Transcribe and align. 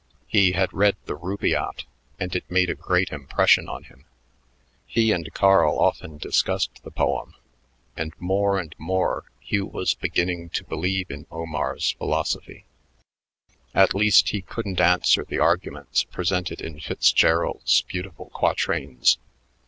He 0.25 0.53
had 0.53 0.73
read 0.73 0.95
the 1.05 1.13
"Rubaiyat," 1.15 1.83
and 2.19 2.35
it 2.35 2.49
made 2.49 2.71
a 2.71 2.73
great 2.73 3.11
impression 3.11 3.69
on 3.69 3.83
him. 3.83 4.05
He 4.87 5.11
and 5.11 5.31
Carl 5.35 5.77
often 5.77 6.17
discussed 6.17 6.81
the 6.81 6.89
poem, 6.89 7.35
and 7.95 8.11
more 8.19 8.57
and 8.57 8.73
more 8.79 9.25
Hugh 9.41 9.67
was 9.67 9.93
beginning 9.93 10.49
to 10.57 10.63
believe 10.63 11.11
in 11.11 11.27
Omar's 11.29 11.91
philosophy. 11.99 12.65
At 13.75 13.93
least, 13.93 14.29
he 14.29 14.41
couldn't 14.41 14.81
answer 14.81 15.23
the 15.23 15.37
arguments 15.37 16.03
presented 16.03 16.61
in 16.61 16.79
Fitzgerald's 16.79 17.83
beautiful 17.83 18.31
quatrains. 18.33 19.19